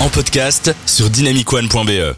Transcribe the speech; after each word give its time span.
en 0.00 0.08
podcast 0.08 0.74
sur 0.86 1.10
dynamicone.be. 1.10 2.14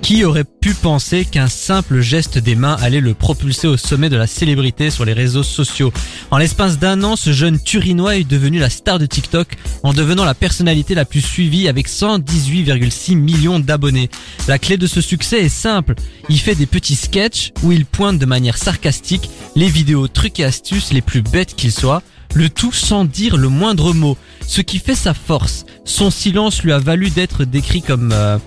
Qui 0.00 0.24
aurait 0.24 0.44
pu 0.44 0.74
penser 0.74 1.24
qu'un 1.24 1.48
simple 1.48 2.00
geste 2.02 2.38
des 2.38 2.54
mains 2.54 2.76
allait 2.80 3.00
le 3.00 3.14
propulser 3.14 3.66
au 3.66 3.76
sommet 3.76 4.10
de 4.10 4.16
la 4.16 4.28
célébrité 4.28 4.90
sur 4.90 5.04
les 5.04 5.12
réseaux 5.12 5.42
sociaux? 5.42 5.92
En 6.30 6.38
l'espace 6.38 6.78
d'un 6.78 7.02
an, 7.02 7.16
ce 7.16 7.32
jeune 7.32 7.58
Turinois 7.58 8.16
est 8.16 8.22
devenu 8.22 8.60
la 8.60 8.70
star 8.70 9.00
de 9.00 9.06
TikTok 9.06 9.56
en 9.82 9.92
devenant 9.92 10.24
la 10.24 10.34
personnalité 10.34 10.94
la 10.94 11.04
plus 11.04 11.22
suivie 11.22 11.66
avec 11.66 11.88
118,6 11.88 13.16
millions 13.16 13.58
d'abonnés. 13.58 14.08
La 14.46 14.60
clé 14.60 14.76
de 14.76 14.86
ce 14.86 15.00
succès 15.00 15.40
est 15.40 15.48
simple. 15.48 15.96
Il 16.28 16.38
fait 16.38 16.54
des 16.54 16.66
petits 16.66 16.94
sketchs 16.94 17.50
où 17.64 17.72
il 17.72 17.86
pointe 17.86 18.20
de 18.20 18.26
manière 18.26 18.56
sarcastique 18.56 19.30
les 19.56 19.68
vidéos 19.68 20.06
trucs 20.06 20.38
et 20.38 20.44
astuces 20.44 20.92
les 20.92 21.02
plus 21.02 21.22
bêtes 21.22 21.56
qu'ils 21.56 21.72
soient 21.72 22.04
le 22.34 22.48
tout 22.48 22.72
sans 22.72 23.04
dire 23.04 23.36
le 23.36 23.48
moindre 23.48 23.92
mot, 23.92 24.16
ce 24.46 24.60
qui 24.60 24.78
fait 24.78 24.94
sa 24.94 25.14
force. 25.14 25.64
Son 25.84 26.10
silence 26.10 26.62
lui 26.62 26.72
a 26.72 26.78
valu 26.78 27.10
d'être 27.10 27.44
décrit 27.44 27.82
comme 27.82 28.12
euh, 28.12 28.38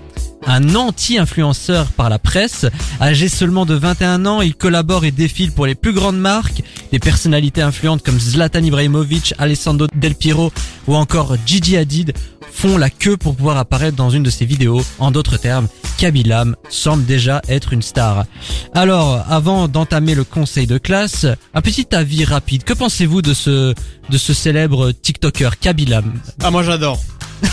un 0.48 0.76
anti-influenceur 0.76 1.88
par 1.88 2.10
la 2.10 2.20
presse. 2.20 2.66
Âgé 3.02 3.28
seulement 3.28 3.66
de 3.66 3.76
21 3.76 4.26
ans, 4.26 4.42
il 4.42 4.56
collabore 4.56 5.06
et 5.06 5.12
défile 5.12 5.52
pour 5.52 5.66
les 5.66 5.76
plus 5.76 5.94
grandes 5.94 6.20
marques, 6.20 6.64
des 6.92 7.00
personnalités 7.00 7.62
influentes 7.62 8.04
comme 8.04 8.20
Zlatan 8.20 8.64
Ibrahimovic, 8.64 9.34
Alessandro 9.38 9.88
Del 9.96 10.16
Piero 10.16 10.52
ou 10.88 10.96
encore 10.96 11.36
Gigi 11.46 11.78
Hadid 11.78 12.14
font 12.52 12.78
la 12.78 12.90
queue 12.90 13.18
pour 13.18 13.36
pouvoir 13.36 13.58
apparaître 13.58 13.98
dans 13.98 14.10
une 14.10 14.24
de 14.24 14.30
ses 14.30 14.46
vidéos. 14.46 14.82
En 15.00 15.12
d'autres 15.12 15.38
termes, 15.38 15.68
Kabilam 15.98 16.56
semble 16.70 17.06
déjà 17.06 17.42
être 17.48 17.74
une 17.74 17.82
star. 17.82 18.26
Alors, 18.74 19.24
avant 19.30 19.68
d'entamer 19.68 20.16
le 20.16 20.24
conseil 20.24 20.68
de 20.68 20.78
classe, 20.78 21.26
un 21.54 21.62
petit 21.62 21.88
avis 21.96 22.26
rapide. 22.26 22.64
Que 22.64 22.74
pensez-vous 22.74 23.22
de 23.22 23.34
ce, 23.34 23.74
de 24.10 24.18
ce 24.18 24.34
célèbre 24.34 24.92
TikToker 24.92 25.58
Kabilam? 25.60 26.14
Ah 26.44 26.52
moi 26.52 26.64
j'adore, 26.64 27.00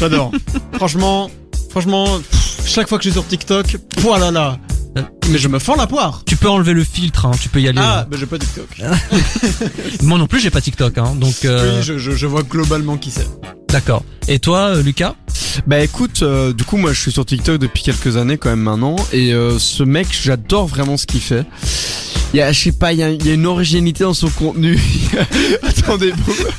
j'adore. 0.00 0.32
franchement, 0.74 1.30
franchement, 1.70 2.18
pff, 2.18 2.62
chaque 2.66 2.88
fois 2.88 2.98
que 2.98 3.04
je 3.04 3.10
suis 3.10 3.18
sur 3.18 3.26
TikTok, 3.26 3.76
voilà 3.98 4.30
là. 4.30 4.58
Mais 5.30 5.38
je 5.38 5.48
me 5.48 5.58
fends 5.58 5.76
la 5.76 5.86
poire. 5.86 6.22
Tu 6.26 6.36
peux 6.36 6.50
enlever 6.50 6.74
le 6.74 6.84
filtre, 6.84 7.24
hein, 7.24 7.30
tu 7.40 7.48
peux 7.48 7.62
y 7.62 7.68
aller. 7.68 7.80
Ah, 7.82 8.06
mais 8.10 8.18
j'ai 8.18 8.26
pas 8.26 8.38
TikTok. 8.38 8.68
Moi 10.02 10.18
non 10.18 10.26
plus, 10.26 10.40
j'ai 10.40 10.50
pas 10.50 10.60
TikTok, 10.60 10.98
hein, 10.98 11.14
donc 11.18 11.46
euh, 11.46 11.78
Oui, 11.78 11.82
je, 11.82 11.96
je, 11.96 12.10
je 12.10 12.26
vois 12.26 12.42
globalement 12.42 12.98
qui 12.98 13.10
c'est. 13.10 13.26
d'accord. 13.70 14.04
Et 14.28 14.38
toi, 14.38 14.76
euh, 14.76 14.82
Lucas? 14.82 15.14
Bah 15.66 15.80
écoute, 15.80 16.22
euh, 16.22 16.52
du 16.52 16.64
coup 16.64 16.76
moi 16.76 16.92
je 16.92 17.00
suis 17.00 17.12
sur 17.12 17.24
TikTok 17.24 17.58
depuis 17.58 17.82
quelques 17.82 18.16
années 18.16 18.38
quand 18.38 18.50
même 18.50 18.60
maintenant 18.62 18.96
et 19.12 19.32
euh, 19.32 19.58
ce 19.58 19.82
mec 19.82 20.08
j'adore 20.10 20.66
vraiment 20.66 20.96
ce 20.96 21.06
qu'il 21.06 21.20
fait. 21.20 21.44
Il 22.34 22.38
y 22.38 22.40
a, 22.40 22.50
je 22.50 22.58
sais 22.58 22.72
pas, 22.72 22.94
y 22.94 23.02
a, 23.02 23.10
il 23.10 23.28
une 23.28 23.44
originalité 23.44 24.04
dans 24.04 24.14
son 24.14 24.30
contenu. 24.30 24.78
Attendez, 25.62 26.14
pourquoi... 26.24 26.50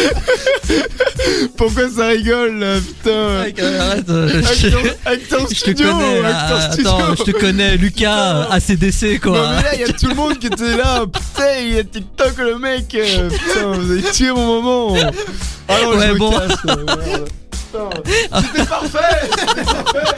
pourquoi 1.56 1.88
ça 1.94 2.06
rigole 2.08 2.58
là, 2.58 2.76
putain 2.80 3.44
arrête. 3.80 4.08
euh, 4.08 4.28
Je 4.28 4.38
te 5.48 5.54
studio, 5.54 5.88
connais, 5.92 6.70
studio. 6.72 6.90
attends, 6.90 7.14
je 7.18 7.22
te 7.24 7.30
connais, 7.32 7.76
Lucas, 7.76 8.46
ACDC 8.50 9.02
Non 9.24 9.32
quoi. 9.32 9.50
mais 9.56 9.62
là 9.62 9.74
il 9.74 9.80
y 9.80 9.84
a 9.84 9.92
tout 9.92 10.08
le 10.08 10.14
monde 10.14 10.38
qui 10.38 10.46
était 10.46 10.76
là, 10.76 11.04
putain 11.12 11.52
il 11.60 11.74
y 11.74 11.78
a 11.78 11.84
TikTok 11.84 12.38
le 12.38 12.58
mec, 12.58 12.94
euh, 12.94 13.28
putain 13.30 13.66
vous 13.72 13.90
avez 13.92 14.02
tué 14.02 14.30
mon 14.30 14.62
moment. 14.62 14.96
Ah 15.68 15.74
non, 15.82 15.90
Ouais, 15.96 16.06
je 16.08 16.12
me 16.12 16.18
bon. 16.18 16.30
casse, 16.30 16.58
euh, 16.68 16.76
merde. 16.86 17.28
Putain, 17.72 17.90
C'était 18.42 18.64
parfait, 18.68 19.30
c'était 19.38 19.64
parfait. 19.64 20.14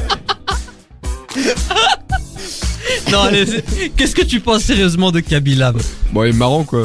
Non, 3.10 3.22
allez, 3.22 3.46
c'est- 3.46 3.64
qu'est-ce 3.96 4.14
que 4.14 4.22
tu 4.24 4.40
penses 4.40 4.62
sérieusement 4.64 5.10
de 5.12 5.20
Kabilam 5.20 5.76
Bon 6.12 6.24
il 6.24 6.30
est 6.30 6.32
marrant 6.32 6.64
quoi. 6.64 6.82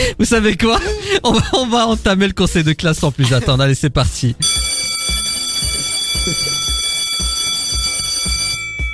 Vous 0.18 0.24
savez 0.24 0.56
quoi 0.56 0.80
on 1.22 1.66
va, 1.66 1.86
entamer 1.86 2.26
le 2.26 2.32
conseil 2.32 2.64
de 2.64 2.72
classe 2.72 2.98
sans 2.98 3.12
plus 3.12 3.32
attendre. 3.32 3.62
Allez, 3.62 3.74
c'est 3.74 3.90
parti. 3.90 4.34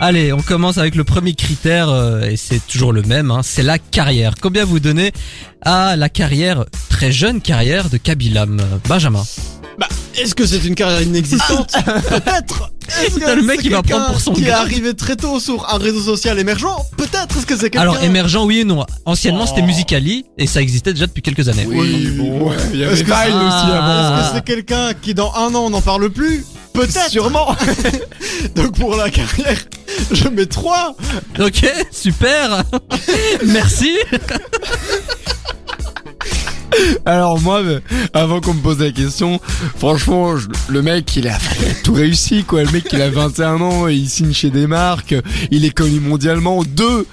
Allez, 0.00 0.32
on 0.32 0.42
commence 0.42 0.78
avec 0.78 0.96
le 0.96 1.04
premier 1.04 1.34
critère, 1.34 1.88
euh, 1.88 2.22
et 2.22 2.36
c'est 2.36 2.66
toujours 2.66 2.92
le 2.92 3.02
même, 3.02 3.30
hein, 3.30 3.40
c'est 3.44 3.62
la 3.62 3.78
carrière. 3.78 4.34
Combien 4.40 4.64
vous 4.64 4.80
donnez 4.80 5.12
à 5.60 5.94
la 5.94 6.08
carrière, 6.08 6.64
très 6.88 7.12
jeune 7.12 7.40
carrière 7.40 7.88
de 7.88 7.98
Kabilam 7.98 8.58
euh, 8.58 8.78
Benjamin? 8.88 9.22
Est-ce 10.18 10.34
que 10.34 10.46
c'est 10.46 10.64
une 10.64 10.74
carrière 10.74 11.02
inexistante 11.02 11.72
Peut-être. 12.08 12.70
Est-ce 13.02 13.14
Putain, 13.14 13.34
le 13.36 13.42
mec, 13.42 13.60
c'est 13.60 13.66
il 13.66 13.72
va 13.72 13.78
quelqu'un 13.82 13.96
prendre 14.00 14.12
pour 14.12 14.20
son 14.20 14.32
qui 14.32 14.44
est 14.44 14.50
arrivé 14.50 14.92
très 14.94 15.16
tôt 15.16 15.40
sur 15.40 15.72
un 15.72 15.78
réseau 15.78 16.00
social 16.02 16.38
émergent 16.38 16.66
Peut-être. 16.96 17.36
Est-ce 17.38 17.46
que 17.46 17.54
c'est 17.54 17.70
quelqu'un 17.70 17.80
Alors, 17.80 18.02
émergent, 18.02 18.44
oui 18.44 18.60
et 18.60 18.64
non. 18.64 18.84
Anciennement, 19.06 19.46
c'était 19.46 19.60
Oh. 19.62 19.66
Musicali, 19.66 20.24
et 20.36 20.46
ça 20.46 20.60
existait 20.60 20.92
déjà 20.92 21.06
depuis 21.06 21.22
quelques 21.22 21.48
années. 21.48 21.64
Oui, 21.66 22.08
bon, 22.18 22.48
ouais, 22.50 22.56
il 22.74 22.80
y 22.80 22.84
avait 22.84 22.92
Est-ce 22.94 23.04
que 23.04 23.08
c'est- 23.10 23.28
aussi 23.28 23.32
avant. 23.32 24.18
Est-ce 24.20 24.28
que 24.30 24.36
c'est 24.36 24.44
quelqu'un 24.44 24.92
qui 25.00 25.14
dans 25.14 25.32
un 25.34 25.54
an 25.54 25.64
on 25.66 25.70
n'en 25.70 25.80
parle 25.80 26.10
plus 26.10 26.44
Peut-être. 26.74 27.10
Sûrement. 27.10 27.54
Donc 28.56 28.78
pour 28.78 28.96
la 28.96 29.10
carrière, 29.10 29.58
je 30.10 30.26
mets 30.28 30.46
3 30.46 30.96
Ok, 31.38 31.70
super 31.90 32.64
Merci 33.46 33.90
Alors 37.06 37.40
moi, 37.40 37.60
euh, 37.62 37.80
avant 38.14 38.40
qu'on 38.40 38.54
me 38.54 38.60
pose 38.60 38.78
la 38.80 38.90
question, 38.90 39.40
franchement, 39.76 40.36
je- 40.36 40.48
le 40.68 40.82
mec, 40.82 41.14
il 41.16 41.28
a, 41.28 41.38
il 41.60 41.68
a 41.68 41.74
tout 41.82 41.94
réussi, 41.94 42.44
quoi. 42.44 42.62
Le 42.64 42.70
mec, 42.70 42.84
il 42.92 43.00
a 43.02 43.10
21 43.10 43.60
ans, 43.60 43.88
il 43.88 44.08
signe 44.08 44.32
chez 44.32 44.50
des 44.50 44.66
marques, 44.66 45.14
il 45.50 45.64
est 45.64 45.70
connu 45.74 46.00
mondialement. 46.00 46.62
Deux. 46.64 47.06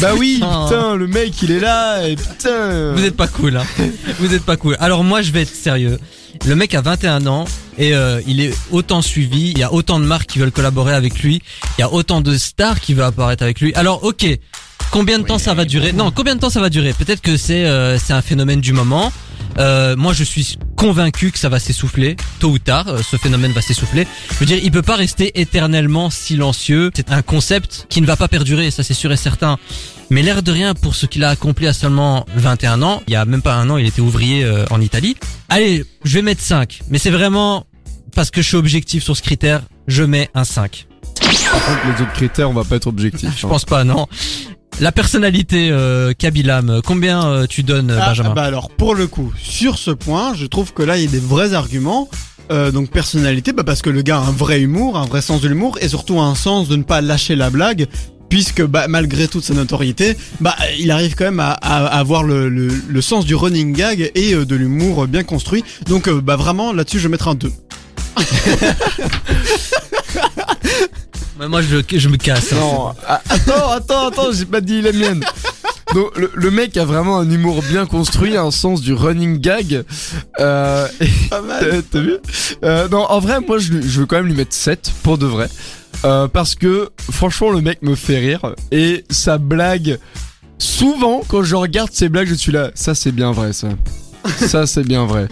Bah 0.00 0.12
oui, 0.16 0.34
Putain. 0.34 0.64
putain, 0.68 0.94
le 0.96 1.06
mec, 1.06 1.42
il 1.42 1.50
est 1.50 1.60
là, 1.60 2.06
et 2.08 2.16
putain. 2.16 2.92
Vous 2.94 3.04
êtes 3.04 3.16
pas 3.16 3.28
cool, 3.28 3.56
hein. 3.56 3.64
Vous 4.18 4.32
êtes 4.34 4.42
pas 4.44 4.56
cool. 4.56 4.76
Alors 4.80 5.04
moi, 5.04 5.22
je 5.22 5.32
vais 5.32 5.42
être 5.42 5.54
sérieux. 5.54 5.98
Le 6.46 6.54
mec 6.54 6.74
a 6.74 6.82
21 6.82 7.26
ans 7.26 7.46
et 7.78 7.94
euh, 7.94 8.20
il 8.26 8.40
est 8.42 8.54
autant 8.70 9.00
suivi. 9.00 9.52
Il 9.52 9.58
y 9.58 9.62
a 9.62 9.72
autant 9.72 9.98
de 10.00 10.04
marques 10.04 10.26
qui 10.28 10.38
veulent 10.38 10.50
collaborer 10.52 10.92
avec 10.94 11.20
lui. 11.22 11.40
Il 11.78 11.80
y 11.80 11.84
a 11.84 11.90
autant 11.92 12.20
de 12.20 12.36
stars 12.36 12.80
qui 12.80 12.92
veulent 12.94 13.04
apparaître 13.06 13.42
avec 13.42 13.60
lui. 13.60 13.72
Alors, 13.74 14.04
ok. 14.04 14.26
Combien 14.90 15.18
de 15.18 15.24
temps 15.24 15.38
ça 15.38 15.54
va 15.54 15.64
durer? 15.64 15.92
Non, 15.92 16.10
combien 16.10 16.34
de 16.34 16.40
temps 16.40 16.50
ça 16.50 16.60
va 16.60 16.70
durer? 16.70 16.92
Peut-être 16.92 17.20
que 17.20 17.36
c'est 17.36 17.64
euh, 17.66 17.98
c'est 17.98 18.12
un 18.12 18.22
phénomène 18.22 18.60
du 18.60 18.72
moment. 18.72 19.12
Euh, 19.58 19.96
moi, 19.96 20.12
je 20.12 20.22
suis 20.22 20.58
convaincu 20.76 21.30
que 21.32 21.38
ça 21.38 21.48
va 21.48 21.58
s'essouffler 21.58 22.16
tôt 22.40 22.50
ou 22.50 22.58
tard. 22.58 22.88
euh, 22.88 23.00
ce 23.02 23.16
phénomène 23.16 23.52
va 23.52 23.62
s'essouffler. 23.62 24.06
Je 24.32 24.36
veux 24.36 24.46
dire, 24.46 24.58
il 24.62 24.70
peut 24.70 24.82
pas 24.82 24.96
rester 24.96 25.40
éternellement 25.40 26.10
silencieux. 26.10 26.90
C'est 26.94 27.10
un 27.10 27.22
concept 27.22 27.86
qui 27.88 28.00
ne 28.02 28.06
va 28.06 28.16
pas 28.16 28.28
perdurer, 28.28 28.70
ça 28.70 28.82
c'est 28.82 28.92
sûr 28.94 29.10
et 29.12 29.16
certain. 29.16 29.56
Mais 30.10 30.22
l'air 30.22 30.42
de 30.42 30.52
rien 30.52 30.74
pour 30.74 30.94
ce 30.94 31.06
qu'il 31.06 31.24
a 31.24 31.30
accompli 31.30 31.66
à 31.66 31.72
seulement 31.72 32.26
21 32.36 32.82
ans. 32.82 33.02
Il 33.08 33.14
y 33.14 33.16
a 33.16 33.24
même 33.24 33.40
pas 33.42 33.54
un 33.54 33.68
an, 33.70 33.78
il 33.78 33.86
était 33.86 34.02
ouvrier 34.02 34.44
euh, 34.44 34.64
en 34.70 34.80
Italie. 34.80 35.16
Allez, 35.48 35.84
je 36.04 36.14
vais 36.14 36.22
mettre 36.22 36.42
5. 36.42 36.80
Mais 36.90 36.98
c'est 36.98 37.10
vraiment 37.10 37.66
parce 38.14 38.30
que 38.30 38.42
je 38.42 38.48
suis 38.48 38.56
objectif 38.56 39.02
sur 39.04 39.16
ce 39.16 39.22
critère. 39.22 39.62
Je 39.88 40.02
mets 40.02 40.28
un 40.34 40.44
5. 40.44 40.86
Par 41.18 41.30
contre, 41.64 41.80
les 41.86 42.02
autres 42.02 42.12
critères, 42.12 42.50
on 42.50 42.52
va 42.54 42.64
pas 42.64 42.76
être 42.76 42.86
objectif. 42.88 43.30
Je 43.38 43.46
pense 43.46 43.64
pas, 43.64 43.84
non. 43.84 44.06
La 44.80 44.92
personnalité, 44.92 45.70
euh, 45.70 46.12
Kabilam, 46.12 46.80
combien 46.84 47.26
euh, 47.26 47.46
tu 47.46 47.62
donnes, 47.62 47.90
euh, 47.90 47.98
Ah, 48.00 48.08
Benjamin 48.08 48.34
Bah 48.34 48.42
alors 48.42 48.68
pour 48.68 48.94
le 48.94 49.06
coup, 49.06 49.32
sur 49.42 49.78
ce 49.78 49.90
point, 49.90 50.34
je 50.34 50.44
trouve 50.44 50.74
que 50.74 50.82
là 50.82 50.98
il 50.98 51.04
y 51.04 51.08
a 51.08 51.10
des 51.10 51.18
vrais 51.18 51.54
arguments. 51.54 52.08
Euh, 52.52 52.70
donc 52.70 52.90
personnalité, 52.90 53.52
bah 53.52 53.64
parce 53.64 53.80
que 53.82 53.88
le 53.90 54.02
gars 54.02 54.18
a 54.18 54.20
un 54.20 54.30
vrai 54.32 54.60
humour, 54.60 54.98
un 54.98 55.06
vrai 55.06 55.22
sens 55.22 55.40
de 55.40 55.48
l'humour 55.48 55.78
et 55.80 55.88
surtout 55.88 56.20
un 56.20 56.34
sens 56.34 56.68
de 56.68 56.76
ne 56.76 56.82
pas 56.82 57.00
lâcher 57.00 57.36
la 57.36 57.48
blague. 57.50 57.86
Puisque 58.28 58.60
bah, 58.66 58.86
malgré 58.88 59.28
toute 59.28 59.44
sa 59.44 59.54
notoriété, 59.54 60.16
bah 60.40 60.54
il 60.80 60.90
arrive 60.90 61.14
quand 61.14 61.24
même 61.26 61.38
à, 61.40 61.52
à- 61.52 61.86
à 61.86 61.98
avoir 61.98 62.22
le, 62.24 62.48
le, 62.48 62.68
le 62.88 63.00
sens 63.00 63.24
du 63.24 63.34
running 63.36 63.72
gag 63.72 64.10
et 64.14 64.34
euh, 64.34 64.44
de 64.44 64.56
l'humour 64.56 65.06
bien 65.06 65.22
construit. 65.22 65.64
Donc 65.86 66.06
euh, 66.08 66.20
bah 66.20 66.36
vraiment 66.36 66.72
là-dessus 66.74 66.98
je 66.98 67.08
mettrai 67.08 67.30
un 67.30 67.34
2. 67.36 67.50
Moi, 71.38 71.60
je, 71.62 71.76
je 71.98 72.08
me 72.08 72.16
casse. 72.16 72.52
hein. 72.52 72.56
Non, 72.60 72.92
ah, 73.06 73.20
attends, 73.28 73.70
attends, 73.72 74.06
attends, 74.08 74.32
j'ai 74.32 74.46
pas 74.46 74.60
dit 74.60 74.80
la 74.80 74.92
mienne. 74.92 75.22
Donc 75.94 76.16
le, 76.18 76.30
le 76.34 76.50
mec 76.50 76.76
a 76.76 76.84
vraiment 76.84 77.18
un 77.18 77.30
humour 77.30 77.62
bien 77.62 77.86
construit, 77.86 78.36
un 78.36 78.50
sens 78.50 78.80
du 78.80 78.92
running 78.92 79.38
gag. 79.38 79.84
Euh, 80.40 80.88
et- 81.00 81.06
Pas 81.30 81.42
T'as 81.60 81.82
t'as 81.82 82.00
vu 82.00 82.14
euh, 82.64 82.88
Non, 82.88 83.04
en 83.08 83.20
vrai, 83.20 83.40
moi, 83.40 83.58
je, 83.58 83.72
veux 83.72 84.06
quand 84.06 84.16
même 84.16 84.26
lui 84.26 84.34
mettre 84.34 84.54
7 84.54 84.92
pour 85.02 85.18
de 85.18 85.26
vrai. 85.26 85.48
Euh, 86.04 86.26
parce 86.28 86.54
que, 86.54 86.90
franchement, 87.10 87.50
le 87.50 87.60
mec 87.60 87.82
me 87.82 87.94
fait 87.94 88.18
rire. 88.18 88.54
Et 88.72 89.04
sa 89.10 89.38
blague, 89.38 89.98
souvent, 90.58 91.22
quand 91.28 91.42
je 91.42 91.54
regarde 91.54 91.90
ses 91.92 92.08
blagues, 92.08 92.28
je 92.28 92.34
suis 92.34 92.52
là, 92.52 92.70
ça 92.74 92.94
c'est 92.94 93.12
bien 93.12 93.32
vrai, 93.32 93.52
ça. 93.52 93.68
ça 94.38 94.66
c'est 94.66 94.82
bien 94.84 95.04
vrai. 95.06 95.28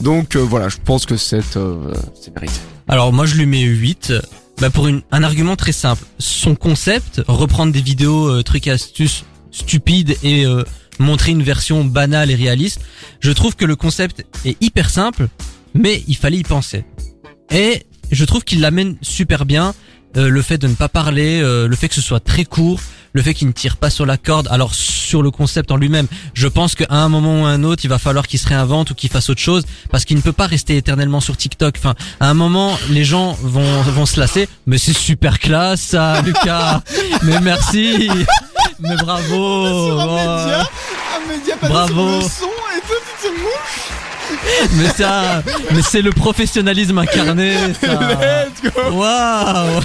Donc 0.00 0.36
euh, 0.36 0.40
voilà, 0.40 0.68
je 0.68 0.76
pense 0.84 1.06
que 1.06 1.16
7, 1.16 1.56
euh, 1.56 1.92
c'est 2.14 2.34
mérité. 2.34 2.60
Alors 2.88 3.12
moi 3.12 3.26
je 3.26 3.34
lui 3.34 3.46
mets 3.46 3.62
8 3.62 4.12
bah, 4.60 4.70
pour 4.70 4.88
une, 4.88 5.02
un 5.10 5.22
argument 5.22 5.56
très 5.56 5.72
simple. 5.72 6.04
Son 6.18 6.54
concept, 6.54 7.22
reprendre 7.26 7.72
des 7.72 7.80
vidéos 7.80 8.28
euh, 8.28 8.42
trucs 8.42 8.66
et 8.66 8.70
astuces 8.70 9.24
stupides 9.50 10.16
et 10.22 10.44
euh, 10.44 10.64
montrer 10.98 11.32
une 11.32 11.42
version 11.42 11.84
banale 11.84 12.30
et 12.30 12.34
réaliste, 12.34 12.80
je 13.20 13.32
trouve 13.32 13.56
que 13.56 13.64
le 13.64 13.76
concept 13.76 14.24
est 14.44 14.56
hyper 14.62 14.90
simple, 14.90 15.28
mais 15.74 16.02
il 16.08 16.16
fallait 16.16 16.38
y 16.38 16.42
penser. 16.42 16.84
Et 17.50 17.86
je 18.10 18.24
trouve 18.24 18.44
qu'il 18.44 18.60
l'amène 18.60 18.96
super 19.02 19.44
bien, 19.44 19.74
euh, 20.16 20.28
le 20.28 20.42
fait 20.42 20.58
de 20.58 20.66
ne 20.66 20.74
pas 20.74 20.88
parler, 20.88 21.40
euh, 21.42 21.68
le 21.68 21.76
fait 21.76 21.88
que 21.88 21.94
ce 21.94 22.00
soit 22.00 22.20
très 22.20 22.44
court, 22.44 22.80
le 23.16 23.22
fait 23.22 23.32
qu'il 23.34 23.48
ne 23.48 23.52
tire 23.52 23.76
pas 23.78 23.88
sur 23.90 24.04
la 24.06 24.16
corde. 24.18 24.46
Alors 24.50 24.74
sur 24.74 25.22
le 25.22 25.30
concept 25.30 25.70
en 25.72 25.76
lui-même, 25.76 26.06
je 26.34 26.46
pense 26.48 26.74
qu'à 26.74 26.86
un 26.90 27.08
moment 27.08 27.42
ou 27.42 27.46
à 27.46 27.48
un 27.48 27.64
autre, 27.64 27.82
il 27.84 27.88
va 27.88 27.98
falloir 27.98 28.26
qu'il 28.26 28.38
se 28.38 28.46
réinvente 28.46 28.90
ou 28.90 28.94
qu'il 28.94 29.08
fasse 29.10 29.30
autre 29.30 29.40
chose 29.40 29.64
parce 29.90 30.04
qu'il 30.04 30.16
ne 30.18 30.22
peut 30.22 30.32
pas 30.32 30.46
rester 30.46 30.76
éternellement 30.76 31.20
sur 31.20 31.36
TikTok. 31.36 31.74
Enfin, 31.78 31.94
à 32.20 32.28
un 32.28 32.34
moment, 32.34 32.78
les 32.90 33.04
gens 33.04 33.36
vont 33.42 33.82
vont 33.82 34.06
se 34.06 34.20
lasser. 34.20 34.48
Mais 34.66 34.76
c'est 34.78 34.92
super 34.92 35.38
classe, 35.38 35.80
ça, 35.80 36.20
Lucas. 36.26 36.82
mais 37.22 37.40
merci. 37.40 38.08
Mais 38.80 38.96
bravo. 38.96 39.86
Sur 39.88 40.00
un 40.00 40.06
Oh. 40.06 40.46
média, 40.46 40.68
un 41.16 41.32
média 41.32 41.54
Bravo. 41.62 42.20
sur 42.20 42.20
le 42.20 42.22
son 42.22 42.46
et 42.76 42.80
toi 42.86 42.96
tu 43.20 43.28
te 43.28 43.32
mouches. 43.40 44.72
Mais 44.72 44.88
ça, 44.90 45.42
mais 45.72 45.82
c'est 45.82 46.02
le 46.02 46.10
professionnalisme 46.10 46.98
incarné. 46.98 47.54
Ça. 47.80 47.86
Let's 47.94 48.60
go 48.74 48.90
Waouh 48.92 49.80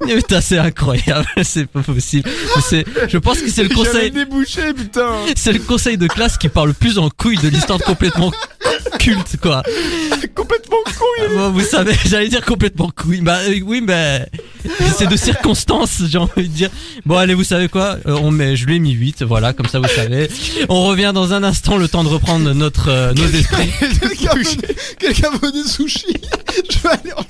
Putain, 0.06 0.40
c'est 0.40 0.58
incroyable, 0.58 1.26
c'est 1.42 1.66
pas 1.66 1.82
possible. 1.82 2.28
C'est, 2.62 2.84
je 3.08 3.18
pense 3.18 3.40
que 3.40 3.50
c'est 3.50 3.62
le 3.62 3.74
conseil, 3.74 4.10
débouché, 4.10 4.72
putain 4.72 5.12
c'est 5.36 5.52
le 5.52 5.58
conseil 5.58 5.98
de 5.98 6.06
classe 6.06 6.38
qui 6.38 6.48
parle 6.48 6.68
le 6.68 6.74
plus 6.74 6.98
en 6.98 7.10
couille 7.10 7.36
de 7.36 7.48
l'histoire 7.48 7.78
complètement 7.80 8.32
culte, 8.98 9.36
quoi. 9.40 9.62
Complètement 10.34 10.76
il 11.18 11.34
Bon, 11.36 11.50
vous 11.50 11.64
savez, 11.64 11.94
j'allais 12.06 12.28
dire 12.28 12.44
complètement 12.44 12.90
couille. 12.94 13.20
Bah 13.20 13.38
euh, 13.48 13.60
oui, 13.64 13.82
mais 13.82 14.26
c'est 14.96 15.06
de 15.06 15.16
circonstances, 15.16 16.02
j'ai 16.08 16.18
envie 16.18 16.48
de 16.48 16.54
dire. 16.54 16.70
Bon, 17.06 17.16
allez, 17.16 17.34
vous 17.34 17.44
savez 17.44 17.68
quoi 17.68 17.98
Euh, 18.06 18.18
On 18.22 18.30
met, 18.30 18.56
je 18.56 18.66
lui 18.66 18.76
ai 18.76 18.78
mis 18.78 18.92
8, 18.92 19.22
voilà, 19.22 19.52
comme 19.52 19.66
ça 19.66 19.78
vous 19.78 19.88
savez. 19.88 20.28
On 20.68 20.84
revient 20.84 21.12
dans 21.14 21.32
un 21.32 21.42
instant, 21.42 21.76
le 21.76 21.88
temps 21.88 22.04
de 22.04 22.08
reprendre 22.08 22.52
notre 22.52 22.88
euh, 22.88 23.12
nos 23.14 23.26
esprits. 23.28 23.70
Quelqu'un 24.00 24.34
veut, 24.34 24.74
quelqu'un 24.98 25.30
veut 25.42 25.52
des 25.52 25.68
sushis. 25.68 26.16
Je 26.70 26.78
vais 26.78 26.88
aller 26.90 27.12
en 27.16 27.24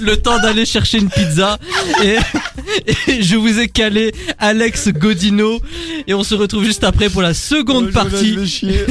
le 0.00 0.16
temps 0.16 0.38
d'aller 0.40 0.64
chercher 0.66 0.98
une 0.98 1.10
pizza 1.10 1.58
et, 2.02 2.16
et 3.06 3.22
je 3.22 3.36
vous 3.36 3.58
ai 3.58 3.68
calé 3.68 4.14
Alex 4.38 4.88
Godino 4.88 5.60
et 6.06 6.14
on 6.14 6.24
se 6.24 6.34
retrouve 6.34 6.64
juste 6.64 6.84
après 6.84 7.08
pour 7.08 7.22
la 7.22 7.34
seconde 7.34 7.90
partie. 7.92 8.36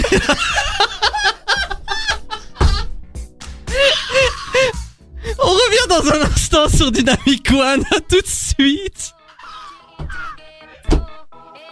dans 5.88 6.06
un 6.12 6.22
instant 6.22 6.70
sur 6.70 6.92
Dynamic 6.92 7.52
One. 7.52 7.84
À 7.96 8.00
tout 8.00 8.22
de 8.22 8.28
suite. 8.28 9.14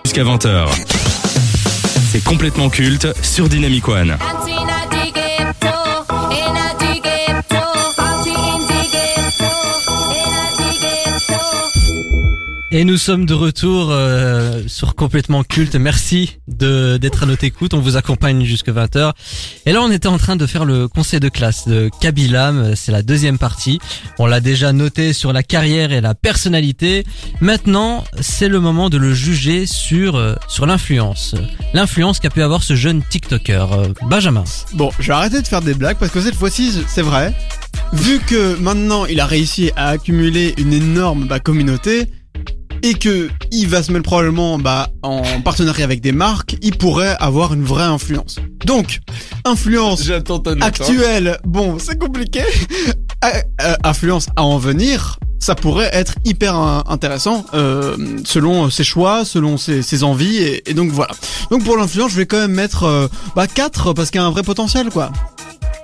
Jusqu'à 0.04 0.24
20h. 0.24 0.68
C'est 2.12 2.24
complètement 2.24 2.70
culte 2.70 3.08
sur 3.24 3.50
Dynamic 3.50 3.88
One. 3.88 4.18
Et 12.78 12.84
nous 12.84 12.98
sommes 12.98 13.26
de 13.26 13.34
retour 13.34 13.88
euh, 13.90 14.64
sur 14.68 14.96
complètement 14.96 15.46
culte. 15.46 15.78
Merci 15.78 16.40
de 16.50 16.98
d'être 16.98 17.24
à 17.24 17.26
notre 17.26 17.46
écoute. 17.46 17.74
On 17.74 17.80
vous 17.80 17.96
accompagne 17.96 18.44
jusque 18.44 18.68
20h. 18.68 19.14
Et 19.66 19.72
là, 19.72 19.82
on 19.82 19.90
était 19.90 20.10
en 20.10 20.18
train 20.18 20.36
de 20.36 20.46
faire 20.46 20.66
le 20.66 20.90
conseil 20.90 21.22
de 21.22 21.30
classe 21.30 21.70
de 21.70 21.90
Kabilam. 22.02 22.76
C'est 22.76 22.92
la 22.92 23.02
deuxième 23.02 23.38
partie. 23.38 23.80
On 24.20 24.26
l'a 24.26 24.42
déjà 24.42 24.74
noté 24.74 25.14
sur 25.14 25.32
la 25.32 25.42
carrière 25.42 25.94
et 25.94 26.02
la 26.02 26.16
personnalité. 26.16 27.06
Maintenant, 27.40 28.04
c'est 28.20 28.50
le 28.50 28.60
moment 28.60 28.90
de 28.90 28.98
le 28.98 29.14
juger 29.14 29.68
sur 29.68 30.18
euh, 30.18 30.36
sur 30.50 30.66
l'influence. 30.66 31.34
L'influence 31.74 32.20
qu'a 32.20 32.30
pu 32.30 32.42
avoir 32.42 32.62
ce 32.62 32.76
jeune 32.76 33.02
TikToker, 33.04 33.72
euh, 33.72 33.88
Benjamin. 34.10 34.44
Bon, 34.74 34.92
je 35.00 35.08
vais 35.08 35.14
arrêter 35.14 35.42
de 35.42 35.48
faire 35.48 35.62
des 35.62 35.76
blagues 35.76 35.98
parce 35.98 36.12
que 36.12 36.20
cette 36.20 36.36
fois-ci, 36.36 36.84
c'est 36.90 37.04
vrai. 37.04 37.34
Vu 37.94 38.20
que 38.20 38.58
maintenant 38.60 39.06
il 39.06 39.22
a 39.22 39.26
réussi 39.26 39.72
à 39.78 39.88
accumuler 39.92 40.54
une 40.58 40.74
énorme 40.74 41.26
bah, 41.26 41.40
communauté 41.40 42.10
et 42.86 42.94
que 42.94 43.30
il 43.52 43.68
va 43.68 43.82
se 43.82 43.92
mettre 43.92 44.04
probablement 44.04 44.60
bah, 44.60 44.90
en 45.02 45.42
partenariat 45.42 45.84
avec 45.84 46.02
des 46.02 46.12
marques, 46.12 46.56
il 46.62 46.78
pourrait 46.78 47.16
avoir 47.20 47.54
une 47.54 47.64
vraie 47.64 47.84
influence. 47.84 48.38
Donc, 48.64 49.00
influence 49.44 50.08
actuelle, 50.62 51.40
bon, 51.44 51.80
c'est 51.80 51.98
compliqué. 51.98 52.44
Euh, 53.24 53.30
euh, 53.64 53.76
influence 53.84 54.28
à 54.36 54.44
en 54.44 54.60
venir, 54.60 55.18
ça 55.40 55.56
pourrait 55.56 55.90
être 55.94 56.16
hyper 56.26 56.56
intéressant 56.56 57.46
euh, 57.54 57.98
selon 58.24 58.70
ses 58.70 58.84
choix, 58.84 59.26
selon 59.26 59.58
ses, 59.58 59.82
ses 59.82 60.04
envies 60.04 60.38
et, 60.38 60.70
et 60.70 60.74
donc 60.74 60.92
voilà. 60.92 61.14
Donc 61.50 61.64
pour 61.64 61.78
l'influence, 61.78 62.12
je 62.12 62.18
vais 62.18 62.26
quand 62.26 62.38
même 62.38 62.54
mettre 62.54 62.84
euh, 62.84 63.08
bah 63.36 63.48
4 63.48 63.94
parce 63.94 64.12
qu'il 64.12 64.22
y 64.22 64.24
a 64.24 64.28
un 64.28 64.32
vrai 64.32 64.44
potentiel 64.44 64.90
quoi. 64.90 65.12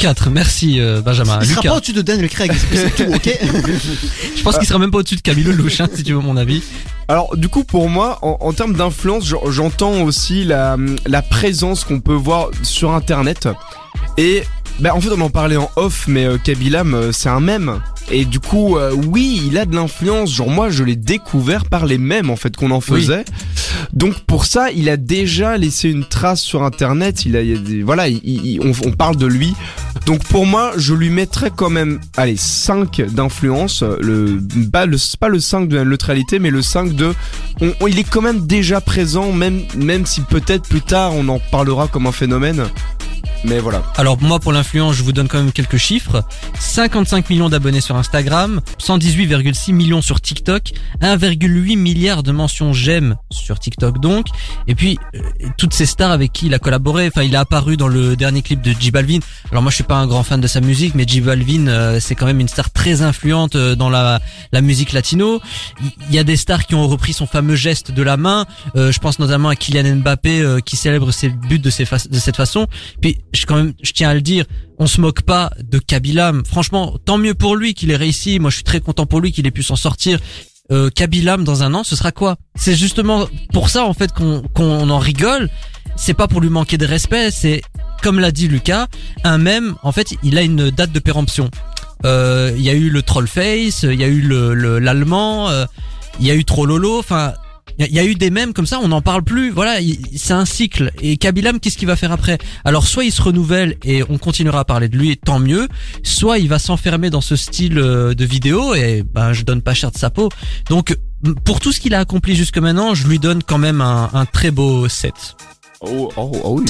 4. 0.01 0.29
Merci 0.31 0.79
euh, 0.79 0.99
Benjamin. 1.01 1.37
Il 1.41 1.47
sera 1.47 1.61
Lucas. 1.61 1.69
pas 1.69 1.77
au-dessus 1.77 1.93
de 1.93 2.01
Daniel 2.01 2.27
Craig, 2.29 2.51
c'est 2.73 2.95
tout, 2.95 3.11
ok 3.13 3.29
Je 4.35 4.41
pense 4.43 4.57
qu'il 4.57 4.67
sera 4.67 4.79
même 4.79 4.89
pas 4.91 4.97
au-dessus 4.97 5.15
de 5.15 5.21
Camille 5.21 5.43
Lelouch, 5.43 5.79
hein, 5.79 5.87
si 5.93 6.03
tu 6.03 6.13
veux 6.13 6.19
mon 6.19 6.37
avis. 6.37 6.63
Alors 7.07 7.35
du 7.37 7.49
coup 7.49 7.63
pour 7.63 7.89
moi 7.89 8.17
en, 8.21 8.37
en 8.39 8.53
termes 8.53 8.73
d'influence 8.73 9.25
j'en- 9.27 9.51
j'entends 9.51 10.01
aussi 10.03 10.43
la, 10.45 10.77
la 11.05 11.21
présence 11.21 11.83
qu'on 11.83 11.99
peut 11.99 12.13
voir 12.13 12.49
sur 12.63 12.91
internet 12.93 13.49
et 14.17 14.43
bah, 14.79 14.95
en 14.95 15.01
fait 15.01 15.09
on 15.09 15.19
en 15.19 15.29
parlait 15.29 15.57
en 15.57 15.69
off 15.75 16.05
mais 16.07 16.23
euh, 16.25 16.37
Kabilam 16.37 16.93
euh, 16.93 17.11
c'est 17.11 17.27
un 17.27 17.41
mème 17.41 17.81
et 18.11 18.23
du 18.23 18.39
coup 18.39 18.77
euh, 18.77 18.93
oui 19.09 19.41
il 19.45 19.57
a 19.57 19.65
de 19.65 19.75
l'influence 19.75 20.33
genre 20.33 20.49
moi 20.49 20.69
je 20.69 20.85
l'ai 20.85 20.95
découvert 20.95 21.65
par 21.65 21.85
les 21.85 21.97
mèmes 21.97 22.29
en 22.29 22.37
fait 22.37 22.55
qu'on 22.55 22.71
en 22.71 22.77
Oui. 22.77 23.01
faisait 23.01 23.25
donc 23.91 24.19
pour 24.21 24.45
ça 24.45 24.71
il 24.71 24.87
a 24.87 24.95
déjà 24.95 25.57
laissé 25.57 25.89
une 25.89 26.05
trace 26.05 26.39
sur 26.41 26.63
internet 26.63 27.25
il 27.25 27.35
a, 27.35 27.41
il 27.41 27.49
y 27.49 27.55
a 27.55 27.57
des, 27.57 27.83
voilà 27.83 28.07
il- 28.07 28.21
il- 28.23 28.61
on, 28.61 28.71
on 28.87 28.91
parle 28.93 29.17
de 29.17 29.25
lui 29.25 29.53
donc 30.05 30.23
pour 30.25 30.45
moi 30.45 30.73
je 30.77 30.93
lui 30.93 31.09
mettrais 31.09 31.51
quand 31.55 31.69
même 31.69 31.99
allez 32.17 32.37
5 32.37 33.01
d'influence 33.11 33.83
le 33.83 34.39
pas 34.71 34.85
le 34.85 34.97
pas 35.19 35.29
le 35.29 35.39
5 35.39 35.67
de 35.67 35.75
la 35.77 35.85
neutralité 35.85 36.39
mais 36.39 36.49
le 36.49 36.61
5 36.61 36.93
de 36.93 37.13
il 37.87 37.99
est 37.99 38.09
quand 38.09 38.21
même 38.21 38.45
déjà 38.45 38.81
présent, 38.81 39.31
même, 39.31 39.61
même 39.75 40.05
si 40.05 40.21
peut-être 40.21 40.67
plus 40.67 40.81
tard 40.81 41.13
on 41.13 41.27
en 41.27 41.39
parlera 41.39 41.87
comme 41.87 42.07
un 42.07 42.11
phénomène. 42.11 42.63
Mais 43.43 43.59
voilà. 43.59 43.81
Alors 43.95 44.21
moi 44.21 44.39
pour 44.39 44.51
l'influence, 44.51 44.95
je 44.95 45.03
vous 45.03 45.13
donne 45.13 45.27
quand 45.27 45.39
même 45.39 45.51
quelques 45.51 45.77
chiffres. 45.77 46.23
55 46.59 47.29
millions 47.29 47.49
d'abonnés 47.49 47.81
sur 47.81 47.95
Instagram, 47.95 48.61
118,6 48.79 49.73
millions 49.73 50.01
sur 50.01 50.21
TikTok, 50.21 50.73
1,8 51.01 51.75
milliard 51.77 52.21
de 52.23 52.31
mentions 52.31 52.71
j'aime 52.73 53.15
sur 53.31 53.57
TikTok 53.59 53.99
donc. 53.99 54.27
Et 54.67 54.75
puis 54.75 54.99
euh, 55.15 55.19
toutes 55.57 55.73
ces 55.73 55.85
stars 55.87 56.11
avec 56.11 56.31
qui 56.33 56.45
il 56.47 56.53
a 56.53 56.59
collaboré, 56.59 57.07
enfin 57.07 57.23
il 57.23 57.35
a 57.35 57.39
apparu 57.41 57.77
dans 57.77 57.87
le 57.87 58.15
dernier 58.15 58.41
clip 58.43 58.61
de 58.61 58.73
J 58.79 58.91
Balvin. 58.91 59.19
Alors 59.51 59.63
moi 59.63 59.71
je 59.71 59.75
suis 59.75 59.83
pas 59.83 59.95
un 59.97 60.05
grand 60.07 60.23
fan 60.23 60.39
de 60.39 60.47
sa 60.47 60.61
musique, 60.61 60.93
mais 60.93 61.05
J 61.07 61.21
Balvin 61.21 61.67
euh, 61.67 61.99
c'est 61.99 62.13
quand 62.15 62.27
même 62.27 62.39
une 62.39 62.47
star 62.47 62.69
très 62.71 63.01
influente 63.01 63.55
euh, 63.55 63.75
dans 63.75 63.89
la 63.89 64.21
la 64.51 64.61
musique 64.61 64.93
latino. 64.93 65.41
Il 66.09 66.13
y 66.15 66.19
a 66.19 66.23
des 66.23 66.35
stars 66.37 66.65
qui 66.67 66.75
ont 66.75 66.87
repris 66.87 67.13
son 67.13 67.25
fameux 67.25 67.55
geste 67.55 67.91
de 67.91 68.03
la 68.03 68.17
main. 68.17 68.45
Euh, 68.75 68.91
je 68.91 68.99
pense 68.99 69.17
notamment 69.19 69.49
à 69.49 69.55
Kylian 69.55 69.95
Mbappé 69.97 70.41
euh, 70.41 70.59
qui 70.59 70.75
célèbre 70.77 71.11
ses 71.11 71.29
buts 71.29 71.57
de, 71.59 71.69
fa- 71.71 71.97
de 72.09 72.19
cette 72.19 72.35
façon. 72.37 72.67
Puis 73.01 73.17
je 73.33 73.45
quand 73.45 73.55
même, 73.55 73.73
je 73.81 73.91
tiens 73.91 74.09
à 74.09 74.13
le 74.13 74.21
dire, 74.21 74.45
on 74.79 74.87
se 74.87 74.99
moque 75.01 75.21
pas 75.21 75.51
de 75.61 75.79
Kabilam. 75.79 76.43
Franchement, 76.45 76.97
tant 77.05 77.17
mieux 77.17 77.33
pour 77.33 77.55
lui 77.55 77.73
qu'il 77.73 77.91
ait 77.91 77.95
réussi. 77.95 78.39
Moi, 78.39 78.49
je 78.49 78.55
suis 78.55 78.63
très 78.63 78.79
content 78.79 79.05
pour 79.05 79.21
lui 79.21 79.31
qu'il 79.31 79.45
ait 79.47 79.51
pu 79.51 79.63
s'en 79.63 79.75
sortir. 79.75 80.19
Euh, 80.71 80.89
dans 81.39 81.63
un 81.63 81.73
an, 81.73 81.83
ce 81.83 81.95
sera 81.97 82.11
quoi? 82.11 82.37
C'est 82.55 82.75
justement 82.75 83.27
pour 83.51 83.69
ça 83.69 83.83
en 83.83 83.93
fait 83.93 84.13
qu'on 84.13 84.41
qu'on 84.53 84.89
en 84.89 84.99
rigole. 84.99 85.49
C'est 85.97 86.13
pas 86.13 86.27
pour 86.29 86.39
lui 86.39 86.49
manquer 86.49 86.77
de 86.77 86.85
respect. 86.85 87.29
C'est 87.31 87.61
comme 88.01 88.19
l'a 88.19 88.31
dit 88.31 88.47
Lucas, 88.47 88.87
un 89.25 89.37
même. 89.37 89.75
En 89.83 89.91
fait, 89.91 90.13
il 90.23 90.37
a 90.37 90.41
une 90.41 90.69
date 90.71 90.91
de 90.93 90.99
péremption. 90.99 91.49
Euh, 92.05 92.53
Il 92.55 92.63
y 92.63 92.69
a 92.69 92.73
eu 92.73 92.89
le 92.89 93.01
Trollface, 93.01 93.83
il 93.83 93.99
y 93.99 94.03
a 94.03 94.07
eu 94.07 94.21
le 94.21 94.53
le- 94.53 94.79
l'allemand, 94.79 95.49
euh, 95.49 95.65
il 96.19 96.25
y 96.25 96.31
a 96.31 96.35
eu 96.35 96.45
Trollolo. 96.45 96.97
Enfin, 96.99 97.33
il 97.89 97.95
y 97.95 97.99
a- 97.99 98.05
eu 98.05 98.15
des 98.15 98.29
mèmes 98.29 98.53
comme 98.53 98.65
ça, 98.65 98.79
on 98.81 98.87
n'en 98.87 99.01
parle 99.01 99.23
plus. 99.23 99.51
Voilà, 99.51 99.79
il- 99.81 99.99
c'est 100.17 100.33
un 100.33 100.45
cycle. 100.45 100.91
Et 101.01 101.17
Kabilam, 101.17 101.59
qu'est-ce 101.59 101.77
qu'il 101.77 101.87
va 101.87 101.95
faire 101.95 102.11
après? 102.11 102.37
Alors, 102.65 102.87
soit 102.87 103.03
il 103.05 103.11
se 103.11 103.21
renouvelle 103.21 103.77
et 103.83 104.03
on 104.09 104.17
continuera 104.17 104.59
à 104.61 104.65
parler 104.65 104.89
de 104.89 104.97
lui, 104.97 105.17
tant 105.17 105.39
mieux. 105.39 105.67
Soit 106.03 106.39
il 106.39 106.49
va 106.49 106.59
s'enfermer 106.59 107.09
dans 107.09 107.21
ce 107.21 107.35
style 107.35 107.77
euh, 107.77 108.13
de 108.13 108.25
vidéo 108.25 108.73
et 108.75 109.03
ben 109.03 109.33
je 109.33 109.43
donne 109.43 109.61
pas 109.61 109.73
cher 109.73 109.91
de 109.91 109.97
sa 109.97 110.09
peau. 110.09 110.29
Donc, 110.69 110.97
pour 111.45 111.59
tout 111.59 111.71
ce 111.71 111.79
qu'il 111.79 111.93
a 111.93 111.99
accompli 111.99 112.35
jusque 112.35 112.57
maintenant, 112.57 112.93
je 112.95 113.07
lui 113.07 113.19
donne 113.19 113.43
quand 113.43 113.57
même 113.59 113.81
un, 113.81 114.25
très 114.31 114.51
beau 114.51 114.87
set. 114.87 115.13
Oh, 115.81 116.09
oh, 116.17 116.31
oh. 116.43 116.63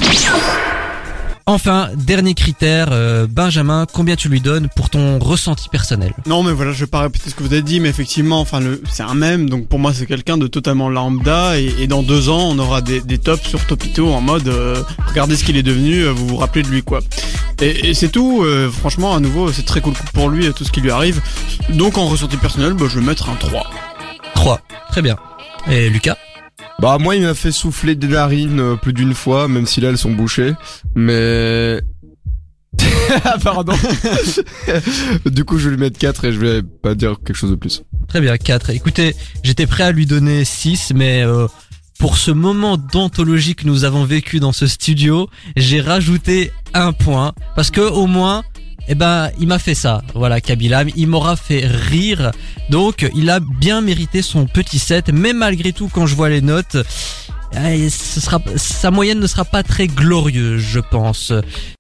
Enfin, 1.53 1.89
dernier 1.98 2.34
critère, 2.34 2.88
euh, 2.93 3.27
Benjamin, 3.29 3.86
combien 3.91 4.15
tu 4.15 4.29
lui 4.29 4.39
donnes 4.39 4.70
pour 4.74 4.89
ton 4.89 5.20
ressenti 5.20 5.67
personnel? 5.67 6.13
Non 6.25 6.43
mais 6.43 6.53
voilà, 6.53 6.72
je 6.72 6.86
vais 6.86 6.89
pas 6.89 7.01
répéter 7.01 7.29
ce 7.29 7.36
que 7.36 7.43
vous 7.43 7.51
avez 7.51 7.62
dit, 7.62 7.81
mais 7.81 7.89
effectivement, 7.89 8.39
enfin, 8.39 8.62
le, 8.62 8.81
c'est 8.89 9.03
un 9.03 9.15
mème, 9.15 9.50
donc 9.50 9.67
pour 9.67 9.77
moi 9.77 9.93
c'est 9.93 10.05
quelqu'un 10.05 10.38
de 10.38 10.48
totalement 10.48 10.88
lambda, 10.88 11.60
et, 11.60 11.75
et 11.79 11.88
dans 11.88 12.03
deux 12.03 12.29
ans 12.29 12.48
on 12.51 12.58
aura 12.58 12.79
des, 12.79 13.01
des 13.01 13.17
tops 13.17 13.46
sur 13.46 13.65
Topito 13.65 14.13
en 14.13 14.22
mode, 14.22 14.48
euh, 14.48 14.81
regardez 15.08 15.36
ce 15.36 15.43
qu'il 15.43 15.58
est 15.58 15.63
devenu, 15.63 16.05
euh, 16.05 16.13
vous 16.13 16.25
vous 16.25 16.38
rappelez 16.38 16.63
de 16.63 16.70
lui 16.70 16.84
quoi. 16.84 17.01
Et, 17.62 17.89
et 17.89 17.93
c'est 17.96 18.10
tout, 18.10 18.43
euh, 18.43 18.72
franchement 18.72 19.13
à 19.13 19.20
nouveau 19.20 19.51
c'est 19.51 19.65
très 19.65 19.81
cool 19.81 19.93
pour 20.13 20.29
lui 20.29 20.50
tout 20.53 20.63
ce 20.63 20.72
qui 20.72 20.79
lui 20.79 20.89
arrive. 20.89 21.22
Donc 21.72 21.98
en 21.98 22.08
ressenti 22.08 22.38
personnel, 22.38 22.75
bah, 22.75 22.86
je 22.89 22.98
vais 22.98 23.05
mettre 23.05 23.29
un 23.29 23.36
3. 23.36 23.70
3. 24.36 24.62
Très 24.89 25.01
bien. 25.01 25.17
Et 25.70 25.89
Lucas? 25.89 26.15
Bah 26.81 26.97
moi 27.00 27.15
il 27.15 27.21
m'a 27.21 27.35
fait 27.35 27.51
souffler 27.51 27.93
des 27.93 28.07
narines 28.07 28.59
euh, 28.59 28.75
plus 28.75 28.91
d'une 28.91 29.13
fois, 29.13 29.47
même 29.47 29.67
si 29.67 29.81
là 29.81 29.89
elles 29.89 30.00
sont 30.00 30.13
bouchées. 30.13 30.53
Mais... 30.95 31.79
Ah, 33.23 33.38
Pardon. 33.43 33.73
du 35.27 35.43
coup 35.45 35.59
je 35.59 35.65
vais 35.69 35.75
lui 35.75 35.79
mettre 35.79 36.00
4 36.00 36.25
et 36.25 36.33
je 36.33 36.39
vais 36.39 36.63
pas 36.63 36.95
dire 36.95 37.17
quelque 37.23 37.35
chose 37.35 37.51
de 37.51 37.55
plus. 37.55 37.83
Très 38.07 38.19
bien, 38.19 38.35
4. 38.35 38.71
Écoutez, 38.71 39.15
j'étais 39.43 39.67
prêt 39.67 39.83
à 39.83 39.91
lui 39.91 40.07
donner 40.07 40.43
6, 40.43 40.93
mais 40.95 41.21
euh, 41.21 41.45
pour 42.00 42.17
ce 42.17 42.31
moment 42.31 42.77
d'anthologie 42.77 43.53
que 43.53 43.67
nous 43.67 43.83
avons 43.83 44.03
vécu 44.03 44.39
dans 44.39 44.51
ce 44.51 44.65
studio, 44.65 45.29
j'ai 45.55 45.81
rajouté 45.81 46.51
un 46.73 46.93
point. 46.93 47.33
Parce 47.55 47.69
que 47.69 47.81
au 47.81 48.07
moins, 48.07 48.43
eh 48.88 48.95
ben, 48.95 49.29
il 49.39 49.47
m'a 49.47 49.59
fait 49.59 49.75
ça. 49.75 50.01
Voilà, 50.13 50.41
Kabilam, 50.41 50.89
il 50.95 51.07
m'aura 51.07 51.35
fait 51.35 51.65
rire. 51.65 52.31
Donc, 52.69 53.09
il 53.15 53.29
a 53.29 53.39
bien 53.39 53.81
mérité 53.81 54.21
son 54.21 54.45
petit 54.45 54.79
7. 54.79 55.11
Mais 55.13 55.33
malgré 55.33 55.73
tout, 55.73 55.89
quand 55.91 56.05
je 56.05 56.15
vois 56.15 56.29
les 56.29 56.41
notes, 56.41 56.77
eh, 57.53 57.89
sa 57.89 58.91
moyenne 58.91 59.19
ne 59.19 59.27
sera 59.27 59.45
pas 59.45 59.63
très 59.63 59.88
glorieuse, 59.88 60.61
je 60.61 60.79
pense. 60.79 61.33